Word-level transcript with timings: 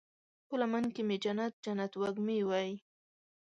په 0.47 0.55
لمن 0.61 0.85
کې 0.93 1.01
مې 1.07 1.17
جنت، 1.23 1.53
جنت 1.65 1.91
وږمې 2.01 2.39
وی 2.49 2.69